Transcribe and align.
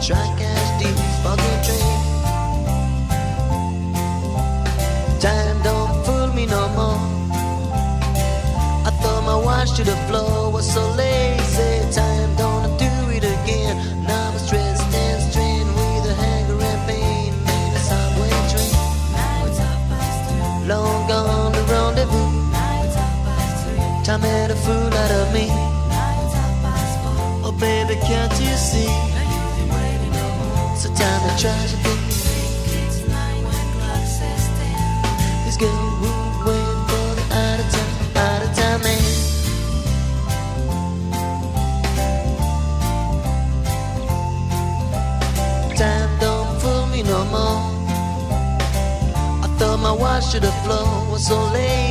Trying 0.00 0.34
to 0.34 0.42
catch 0.42 0.82
these 0.82 0.98
train. 1.66 2.00
Time 5.20 5.62
don't 5.62 6.04
fool 6.06 6.28
me 6.32 6.46
no 6.46 6.68
more. 6.70 7.00
I 8.88 8.90
thought 9.02 9.22
my 9.26 9.36
watch 9.36 9.76
to 9.76 9.84
the 9.84 9.96
floor 10.08 10.50
was 10.50 10.72
so 10.72 10.80
so 51.20 51.38
late. 51.52 51.89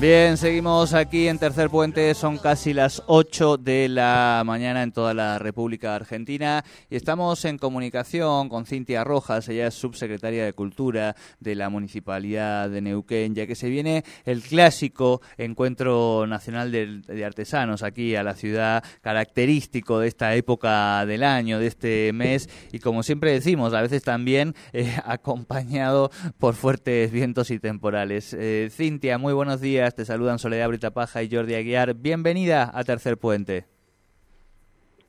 Bien, 0.00 0.36
seguimos 0.36 0.94
aquí 0.94 1.26
en 1.26 1.40
Tercer 1.40 1.70
Puente, 1.70 2.14
son 2.14 2.38
casi 2.38 2.72
las 2.72 3.02
8 3.08 3.56
de 3.56 3.88
la 3.88 4.44
mañana 4.46 4.84
en 4.84 4.92
toda 4.92 5.12
la 5.12 5.40
República 5.40 5.96
Argentina 5.96 6.64
y 6.88 6.94
estamos 6.94 7.44
en 7.44 7.58
comunicación 7.58 8.48
con 8.48 8.64
Cintia 8.64 9.02
Rojas, 9.02 9.48
ella 9.48 9.66
es 9.66 9.74
subsecretaria 9.74 10.44
de 10.44 10.52
Cultura 10.52 11.16
de 11.40 11.56
la 11.56 11.68
Municipalidad 11.68 12.70
de 12.70 12.80
Neuquén, 12.80 13.34
ya 13.34 13.48
que 13.48 13.56
se 13.56 13.68
viene 13.70 14.04
el 14.24 14.40
clásico 14.40 15.20
Encuentro 15.36 16.28
Nacional 16.28 16.70
de, 16.70 17.24
Artesanos 17.24 17.82
aquí 17.82 18.14
a 18.14 18.22
la 18.22 18.34
ciudad, 18.34 18.84
característico 19.00 19.98
de 19.98 20.06
esta 20.06 20.32
época 20.36 21.04
del 21.06 21.24
año, 21.24 21.58
de 21.58 21.66
este 21.66 22.12
mes. 22.12 22.48
Y 22.70 22.78
como 22.78 23.02
siempre 23.02 23.32
decimos, 23.32 23.74
a 23.74 23.82
veces 23.82 24.04
también 24.04 24.54
eh, 24.72 24.96
acompañado 25.04 26.12
por 26.38 26.54
fuertes 26.54 27.10
vientos 27.10 27.50
y 27.50 27.58
temporales. 27.58 28.32
Eh, 28.38 28.70
Cintia, 28.70 29.18
muy 29.18 29.32
buenos 29.32 29.60
días, 29.60 29.87
te 29.94 30.04
saludan 30.04 30.38
Soledad 30.38 30.68
Brita 30.68 30.90
Paja 30.90 31.22
y 31.22 31.30
Jordi 31.30 31.54
Aguiar. 31.54 31.94
Bienvenida 31.94 32.70
a 32.72 32.84
Tercer 32.84 33.16
Puente. 33.16 33.66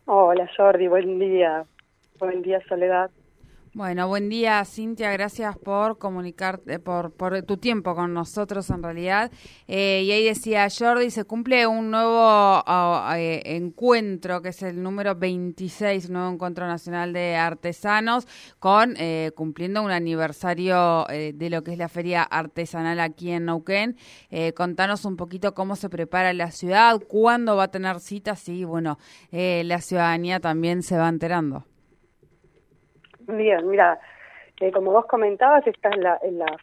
Hola 0.06 0.50
Jordi, 0.56 0.88
buen 0.88 1.20
día. 1.20 1.66
Buen 2.20 2.42
día 2.42 2.60
Soledad. 2.68 3.12
Bueno, 3.76 4.08
buen 4.08 4.30
día, 4.30 4.66
Cintia. 4.66 5.12
Gracias 5.12 5.56
por 5.56 6.00
comunicar, 6.00 6.60
eh, 6.66 6.80
por, 6.80 7.14
tu 7.44 7.58
tiempo 7.58 7.94
con 7.94 8.16
nosotros 8.16 8.68
en 8.72 8.82
realidad. 8.82 9.32
Eh, 9.68 10.02
y 10.06 10.12
ahí 10.12 10.24
decía 10.24 10.68
Jordi, 10.76 11.12
se 11.12 11.24
cumple 11.24 11.68
un 11.68 11.92
nuevo 11.92 12.64
eh, 13.14 13.44
encuentro, 13.46 14.42
que 14.42 14.50
es 14.50 14.64
el 14.64 14.82
número 14.82 15.14
26, 15.14 16.10
nuevo 16.10 16.32
encuentro 16.32 16.66
nacional 16.66 17.14
de 17.14 17.36
artesanos, 17.36 18.28
con 18.58 18.96
eh, 18.98 19.34
cumpliendo 19.36 19.84
un 19.84 19.92
aniversario 19.92 21.08
eh, 21.12 21.34
de 21.36 21.50
lo 21.52 21.64
que 21.64 21.74
es 21.74 21.78
la 21.78 21.90
feria 21.90 22.24
artesanal 22.24 23.00
aquí 23.00 23.30
en 23.30 23.46
Neuquén. 23.46 23.98
Eh, 24.32 24.52
contanos 24.54 25.06
un 25.06 25.16
poquito 25.16 25.54
cómo 25.54 25.76
se 25.76 25.90
prepara 25.90 26.34
la 26.34 26.50
ciudad, 26.50 27.00
cuándo 27.08 27.56
va 27.56 27.66
a 27.66 27.72
tener 27.72 28.00
citas 28.00 28.50
y, 28.50 28.64
bueno, 28.64 28.98
la 29.32 29.80
ciudadanía 29.80 30.40
también 30.40 30.82
se 30.82 30.98
va 30.98 31.08
enterando. 31.08 31.69
Bien, 33.38 33.68
mira, 33.68 34.00
eh, 34.60 34.72
como 34.72 34.92
vos 34.92 35.06
comentabas, 35.06 35.66
esta 35.68 35.90
es 35.90 35.98
la, 35.98 36.20
en 36.22 36.40
la 36.40 36.58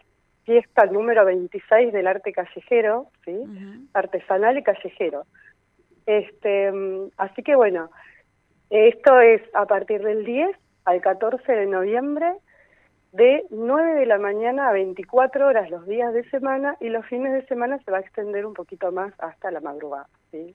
fiesta 0.45 0.87
número 0.87 1.25
26 1.25 1.93
del 1.93 2.07
arte 2.07 2.33
callejero, 2.33 3.09
¿sí? 3.25 3.33
Artesanal 3.95 4.59
y 4.59 4.63
callejero. 4.63 5.25
Este, 6.07 6.71
mm, 6.71 7.11
así 7.17 7.43
que 7.43 7.57
bueno, 7.57 7.91
esto 8.71 9.21
es 9.21 9.43
a 9.55 9.67
partir 9.67 10.03
del 10.03 10.25
10 10.25 10.57
al 10.85 11.01
14 11.01 11.53
de 11.53 11.67
noviembre, 11.67 12.33
de 13.13 13.45
9 13.51 13.95
de 13.95 14.07
la 14.07 14.19
mañana 14.19 14.69
a 14.69 14.73
24 14.73 15.47
horas 15.47 15.71
los 15.71 15.87
días 15.87 16.13
de 16.13 16.29
semana 16.31 16.77
y 16.81 16.91
los 16.91 17.07
fines 17.07 17.33
de 17.33 17.47
semana 17.47 17.79
se 17.85 17.91
va 17.91 17.99
a 17.99 18.01
extender 18.01 18.45
un 18.45 18.55
poquito 18.55 18.93
más 18.93 19.13
hasta 19.19 19.51
la 19.51 19.61
madrugada, 19.61 20.09
¿sí? 20.31 20.55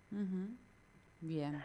Bien. 1.22 1.62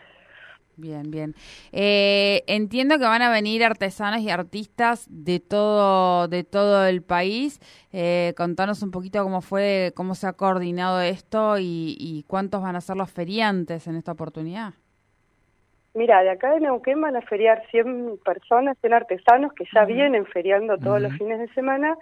Bien, 0.78 1.10
bien. 1.10 1.34
Eh, 1.72 2.42
entiendo 2.46 2.98
que 2.98 3.04
van 3.04 3.22
a 3.22 3.30
venir 3.30 3.64
artesanos 3.64 4.20
y 4.20 4.28
artistas 4.28 5.06
de 5.08 5.40
todo, 5.40 6.28
de 6.28 6.44
todo 6.44 6.86
el 6.86 7.02
país. 7.02 7.60
Eh, 7.92 8.34
contanos 8.36 8.82
un 8.82 8.90
poquito 8.90 9.22
cómo 9.22 9.40
fue, 9.40 9.92
cómo 9.96 10.14
se 10.14 10.26
ha 10.26 10.34
coordinado 10.34 11.00
esto 11.00 11.56
y, 11.58 11.96
y 11.98 12.24
cuántos 12.28 12.60
van 12.60 12.76
a 12.76 12.82
ser 12.82 12.96
los 12.96 13.10
feriantes 13.10 13.86
en 13.86 13.96
esta 13.96 14.12
oportunidad. 14.12 14.74
Mira, 15.94 16.22
de 16.22 16.28
acá 16.28 16.52
de 16.52 16.60
Neuquén 16.60 17.00
van 17.00 17.16
a 17.16 17.22
feriar 17.22 17.62
100 17.70 18.18
personas, 18.22 18.76
100 18.82 18.92
artesanos 18.92 19.54
que 19.54 19.64
ya 19.74 19.86
vienen 19.86 20.26
feriando 20.26 20.76
todos 20.76 21.00
los 21.00 21.12
fines 21.16 21.38
de 21.38 21.48
semana 21.54 21.96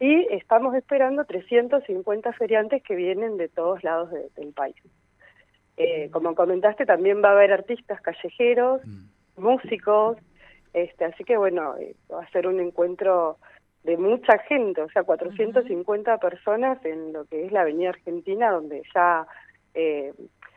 y 0.00 0.26
estamos 0.34 0.74
esperando 0.74 1.24
350 1.24 2.32
feriantes 2.32 2.82
que 2.82 2.96
vienen 2.96 3.36
de 3.36 3.48
todos 3.48 3.84
lados 3.84 4.10
de- 4.10 4.28
del 4.36 4.52
país. 4.52 4.74
Eh, 5.76 6.10
como 6.12 6.34
comentaste, 6.34 6.84
también 6.84 7.22
va 7.22 7.30
a 7.30 7.32
haber 7.32 7.52
artistas 7.52 8.00
callejeros, 8.02 8.82
músicos, 9.36 10.18
este, 10.72 11.04
así 11.04 11.24
que 11.24 11.36
bueno, 11.36 11.76
eh, 11.78 11.94
va 12.12 12.22
a 12.22 12.30
ser 12.30 12.46
un 12.46 12.60
encuentro 12.60 13.38
de 13.84 13.96
mucha 13.96 14.38
gente, 14.38 14.82
o 14.82 14.88
sea, 14.90 15.02
450 15.02 16.18
personas 16.18 16.84
en 16.84 17.12
lo 17.12 17.24
que 17.24 17.46
es 17.46 17.52
la 17.52 17.62
Avenida 17.62 17.90
Argentina, 17.90 18.50
donde 18.50 18.82
ya, 18.94 19.26
eh, 19.74 20.12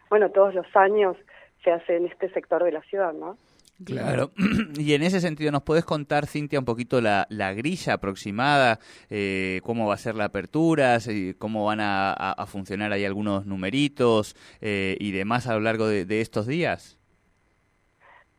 bueno, 0.10 0.30
todos 0.30 0.54
los 0.54 0.68
años 0.76 1.18
se 1.64 1.72
hace 1.72 1.96
en 1.96 2.06
este 2.06 2.30
sector 2.30 2.64
de 2.64 2.72
la 2.72 2.82
ciudad, 2.84 3.14
¿no? 3.14 3.38
Claro, 3.84 4.32
y 4.80 4.94
en 4.94 5.04
ese 5.04 5.20
sentido, 5.20 5.52
¿nos 5.52 5.64
puedes 5.64 5.84
contar, 5.84 6.28
Cintia, 6.28 6.60
un 6.60 6.66
poquito 6.66 7.02
la, 7.02 7.28
la 7.30 7.54
grilla 7.54 7.94
aproximada? 7.94 8.80
Eh, 9.10 9.60
¿Cómo 9.64 9.88
va 9.88 9.96
a 9.96 9.98
ser 9.98 10.16
la 10.16 10.26
apertura? 10.26 10.98
¿Cómo 11.38 11.66
van 11.66 11.82
a, 11.82 12.12
a- 12.14 12.32
a 12.32 12.46
funcionar 12.46 12.94
ahí 12.94 13.04
algunos 13.04 13.46
numeritos 13.46 14.36
eh, 14.62 14.96
y 15.00 15.12
demás 15.12 15.48
a 15.48 15.56
lo 15.56 15.60
largo 15.60 15.88
de, 15.88 16.06
de 16.06 16.22
estos 16.22 16.48
días? 16.48 16.98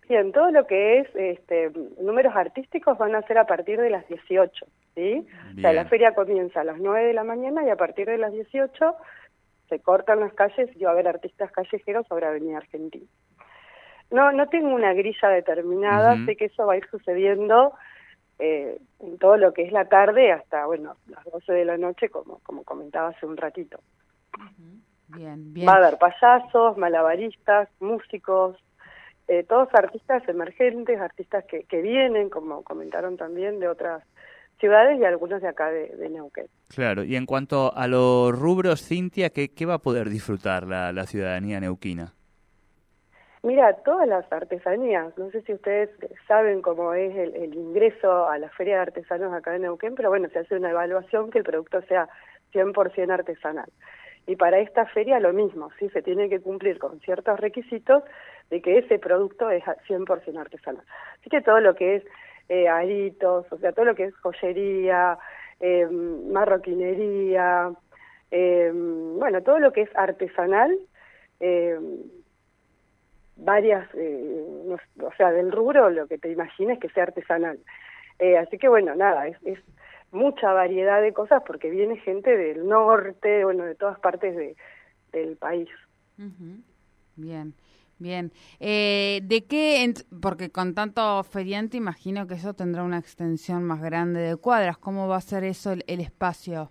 Bien, 0.09 0.31
todo 0.33 0.51
lo 0.53 0.67
que 0.67 1.01
es 1.01 1.09
este, 1.17 1.71
números 2.01 2.33
artísticos 2.35 2.97
van 2.97 3.15
a 3.17 3.23
ser 3.23 3.39
a 3.39 3.47
partir 3.47 3.81
de 3.81 3.91
las 3.91 4.07
18, 4.09 4.65
¿sí? 4.95 5.27
O 5.59 5.61
sea, 5.61 5.73
la 5.73 5.85
feria 5.87 6.15
comienza 6.15 6.61
a 6.61 6.65
las 6.65 6.79
9 6.79 7.09
de 7.09 7.13
la 7.13 7.25
mañana 7.25 7.67
y 7.67 7.71
a 7.71 7.77
partir 7.77 8.07
de 8.07 8.17
las 8.17 8.33
18 8.33 8.95
se 9.69 9.81
cortan 9.81 10.21
las 10.21 10.33
calles 10.33 10.71
y 10.77 10.85
va 10.85 10.91
a 10.91 10.93
haber 10.93 11.09
artistas 11.09 11.51
callejeros 11.51 12.07
sobre 12.07 12.25
Avenida 12.25 12.59
Argentina. 12.59 13.05
No, 14.11 14.33
no 14.33 14.49
tengo 14.49 14.69
una 14.69 14.93
grilla 14.93 15.29
determinada, 15.29 16.15
Ujú. 16.15 16.25
sé 16.27 16.37
que 16.37 16.47
eso 16.47 16.67
va 16.67 16.75
a 16.75 16.77
ir 16.77 16.87
sucediendo 16.91 17.73
eh, 18.39 18.79
en 19.01 19.19
todo 19.19 19.37
lo 19.37 19.53
que 19.53 19.63
es 19.63 19.73
la 19.73 19.87
tarde 19.87 20.33
hasta, 20.33 20.67
bueno, 20.67 20.97
las 21.07 21.25
12 21.25 21.53
de 21.53 21.65
la 21.65 21.77
noche, 21.77 22.09
como, 22.09 22.39
como 22.41 22.65
comentaba 22.65 23.09
hace 23.09 23.27
un 23.27 23.37
ratito. 23.37 23.81
Bien, 25.09 25.53
bien. 25.55 25.69
Va 25.69 25.75
a 25.75 25.77
haber 25.77 25.99
payasos, 25.99 26.77
malabaristas, 26.77 27.69
músicos, 27.81 28.57
eh, 29.29 29.43
todos 29.45 29.69
artistas 29.75 30.29
emergentes, 30.29 31.01
artistas 31.01 31.45
que, 31.47 31.65
que 31.65 31.83
vienen, 31.83 32.29
como 32.29 32.63
comentaron 32.63 33.17
también, 33.17 33.59
de 33.59 33.69
otras 33.69 34.05
ciudades 34.61 35.01
y 35.01 35.05
algunos 35.05 35.43
de 35.43 35.49
acá 35.49 35.71
de, 35.71 35.89
de 35.97 36.09
Neuquén. 36.11 36.47
Claro, 36.69 37.05
y 37.05 37.17
en 37.17 37.27
cuanto 37.27 37.75
a 37.75 37.87
los 37.87 38.37
rubros, 38.39 38.83
Cintia, 38.87 39.31
¿qué, 39.31 39.49
qué 39.49 39.67
va 39.67 39.75
a 39.75 39.79
poder 39.79 40.11
disfrutar 40.11 40.67
la, 40.67 40.93
la 40.93 41.07
ciudadanía 41.07 41.61
neuquina? 41.61 42.13
Mira, 43.47 43.75
todas 43.85 44.09
las 44.09 44.31
artesanías, 44.33 45.17
no 45.17 45.31
sé 45.31 45.41
si 45.43 45.53
ustedes 45.53 45.89
saben 46.27 46.63
cómo 46.63 46.95
es 46.95 47.15
el, 47.15 47.37
el, 47.37 47.55
ingreso 47.55 48.29
a 48.29 48.39
la 48.39 48.49
Feria 48.49 48.75
de 48.75 48.81
Artesanos 48.81 49.33
acá 49.33 49.55
en 49.55 49.63
Neuquén, 49.63 49.95
pero 49.95 50.09
bueno, 50.09 50.29
se 50.31 50.41
hace 50.41 50.57
una 50.57 50.71
evaluación 50.71 51.31
que 51.31 51.39
el 51.39 51.45
producto 51.45 51.81
sea 51.83 52.09
100% 52.53 53.09
artesanal. 53.09 53.71
Y 54.27 54.35
para 54.35 54.59
esta 54.59 54.87
feria 54.87 55.21
lo 55.21 55.33
mismo, 55.33 55.71
sí, 55.79 55.89
se 55.91 56.03
tiene 56.03 56.29
que 56.29 56.41
cumplir 56.41 56.81
con 56.81 56.99
ciertos 56.99 57.39
requisitos 57.39 58.03
de 58.51 58.61
que 58.61 58.79
ese 58.79 58.99
producto 58.99 59.49
es 59.49 59.63
100% 59.63 60.41
artesanal. 60.41 60.83
Así 61.21 61.31
que 61.31 61.41
todo 61.41 61.61
lo 61.61 61.77
que 61.77 61.95
es 61.95 62.05
eh, 62.49 62.67
aritos, 62.67 63.47
o 63.53 63.59
sea, 63.59 63.71
todo 63.71 63.85
lo 63.85 63.95
que 63.95 64.07
es 64.07 64.17
joyería, 64.17 65.19
eh, 65.61 65.87
marroquinería, 65.87 67.71
eh, 68.33 68.73
bueno, 68.75 69.41
todo 69.45 69.61
lo 69.61 69.71
que 69.71 69.83
es 69.83 69.91
artesanal, 69.95 70.77
eh, 71.39 71.79
varias, 73.37 73.89
eh, 73.95 74.77
o 75.01 75.13
sea, 75.17 75.31
del 75.31 75.53
rubro, 75.53 75.91
lo 75.91 76.07
que 76.07 76.19
te 76.19 76.31
imagines 76.31 76.79
que 76.79 76.89
sea 76.91 77.05
artesanal. 77.05 77.59
Eh, 78.19 78.39
así 78.39 78.59
que 78.59 78.69
bueno, 78.69 78.95
nada, 78.95 79.29
es, 79.29 79.37
es 79.45 79.59
mucha 80.11 80.53
variedad 80.53 81.03
de 81.03 81.13
cosas 81.13 81.43
porque 81.47 81.71
viene 81.71 81.99
gente 81.99 82.37
del 82.37 82.67
norte, 82.67 83.45
bueno, 83.45 83.65
de 83.65 83.75
todas 83.75 83.99
partes 84.01 84.35
de, 84.35 84.57
del 85.13 85.37
país. 85.37 85.69
Bien. 87.17 87.55
Bien, 87.99 88.31
eh, 88.61 89.21
¿de 89.23 89.47
qué? 89.47 89.95
Porque 90.21 90.51
con 90.51 90.75
tanto 90.75 91.25
feriante 91.25 91.79
imagino 91.79 92.27
que 92.27 92.35
eso 92.35 92.53
tendrá 92.53 92.83
una 92.83 92.99
extensión 92.99 93.65
más 93.65 93.81
grande 93.81 94.21
de 94.21 94.37
cuadras. 94.37 94.77
¿Cómo 94.77 95.09
va 95.09 95.17
a 95.17 95.21
ser 95.23 95.45
eso 95.45 95.73
el 95.73 96.01
espacio? 96.01 96.71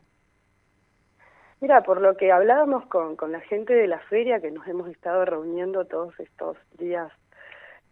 Mira, 1.65 1.81
por 1.81 1.99
lo 1.99 2.15
que 2.15 2.31
hablábamos 2.31 2.85
con, 2.85 3.15
con 3.15 3.31
la 3.31 3.39
gente 3.39 3.73
de 3.73 3.87
la 3.87 3.97
feria, 3.97 4.39
que 4.39 4.51
nos 4.51 4.67
hemos 4.67 4.87
estado 4.87 5.25
reuniendo 5.25 5.83
todos 5.85 6.13
estos 6.19 6.57
días 6.77 7.11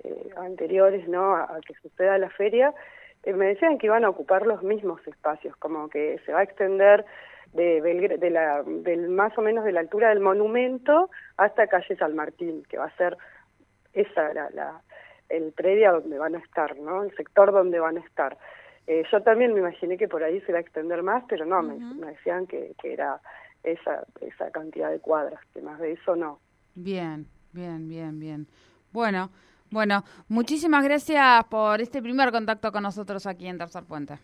eh, 0.03 0.29
anteriores 0.37 1.07
¿no? 1.07 1.35
A, 1.35 1.45
a, 1.45 1.59
que 1.59 1.73
suceda 1.81 2.19
la 2.19 2.29
feria, 2.29 2.71
eh, 3.23 3.33
me 3.33 3.47
decían 3.47 3.79
que 3.79 3.87
iban 3.87 4.05
a 4.05 4.09
ocupar 4.09 4.45
los 4.45 4.61
mismos 4.61 5.01
espacios, 5.07 5.55
como 5.55 5.89
que 5.89 6.19
se 6.23 6.33
va 6.33 6.41
a 6.41 6.43
extender 6.43 7.03
de, 7.53 7.81
de, 7.81 8.17
de 8.19 8.29
la, 8.29 8.61
del 8.61 9.09
más 9.09 9.35
o 9.39 9.41
menos 9.41 9.65
de 9.65 9.71
la 9.71 9.79
altura 9.79 10.09
del 10.09 10.19
monumento 10.19 11.09
hasta 11.37 11.65
calle 11.65 11.95
San 11.95 12.13
Martín, 12.13 12.61
que 12.69 12.77
va 12.77 12.85
a 12.85 12.95
ser 12.95 13.17
esa 13.93 14.35
la, 14.35 14.51
la, 14.51 14.81
el 15.29 15.51
predio 15.51 15.93
donde 15.93 16.19
van 16.19 16.35
a 16.35 16.37
estar, 16.45 16.77
¿no? 16.77 17.01
El 17.01 17.15
sector 17.15 17.51
donde 17.51 17.79
van 17.79 17.97
a 17.97 18.01
estar. 18.01 18.37
Eh, 18.85 19.03
yo 19.11 19.23
también 19.23 19.51
me 19.53 19.61
imaginé 19.61 19.97
que 19.97 20.07
por 20.07 20.23
ahí 20.23 20.41
se 20.41 20.51
va 20.51 20.59
a 20.59 20.61
extender 20.61 21.01
más, 21.01 21.23
pero 21.27 21.43
no, 21.43 21.57
uh 21.57 21.63
-huh. 21.63 21.95
me, 21.95 22.05
me, 22.05 22.11
decían 22.11 22.45
que, 22.45 22.73
que 22.79 22.93
era 22.93 23.19
esa, 23.63 24.05
esa 24.21 24.51
cantidad 24.51 24.91
de 24.91 24.99
cuadras, 24.99 25.39
que 25.53 25.61
más 25.61 25.79
de 25.79 25.93
eso 25.93 26.15
no. 26.15 26.39
Bien, 26.75 27.27
bien, 27.51 27.87
bien, 27.87 28.19
bien. 28.19 28.47
Bueno, 28.91 29.29
bueno, 29.69 30.03
muchísimas 30.27 30.83
gracias 30.83 31.45
por 31.45 31.81
este 31.81 32.01
primer 32.01 32.31
contacto 32.31 32.71
con 32.71 32.83
nosotros 32.83 33.25
aquí 33.25 33.47
en 33.47 33.57
Tercer 33.57 33.83
Puente. 33.83 34.19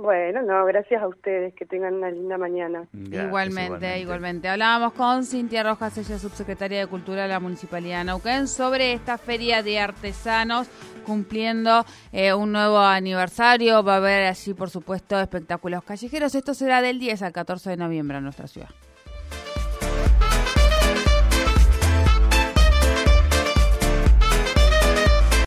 Bueno, 0.00 0.42
no, 0.42 0.64
gracias 0.64 1.02
a 1.02 1.08
ustedes, 1.08 1.52
que 1.54 1.66
tengan 1.66 1.94
una 1.94 2.08
linda 2.08 2.38
mañana. 2.38 2.86
Gracias, 2.92 3.26
igualmente, 3.26 3.64
igualmente, 3.66 3.98
igualmente, 3.98 4.48
Hablábamos 4.48 4.92
con 4.92 5.24
Cintia 5.24 5.64
Rojas, 5.64 5.98
ella 5.98 6.14
es 6.14 6.22
subsecretaria 6.22 6.78
de 6.78 6.86
Cultura 6.86 7.22
de 7.22 7.28
la 7.28 7.40
Municipalidad 7.40 7.98
de 7.98 8.04
Neuquén, 8.04 8.46
sobre 8.46 8.92
esta 8.92 9.18
feria 9.18 9.64
de 9.64 9.80
artesanos 9.80 10.68
cumpliendo 11.04 11.84
eh, 12.12 12.32
un 12.32 12.52
nuevo 12.52 12.78
aniversario. 12.78 13.82
Va 13.82 13.94
a 13.94 13.96
haber 13.96 14.26
allí, 14.26 14.54
por 14.54 14.70
supuesto, 14.70 15.18
espectáculos 15.18 15.82
callejeros. 15.82 16.32
Esto 16.32 16.54
será 16.54 16.80
del 16.80 17.00
10 17.00 17.20
al 17.22 17.32
14 17.32 17.70
de 17.70 17.76
noviembre 17.76 18.18
en 18.18 18.22
nuestra 18.22 18.46
ciudad. 18.46 18.68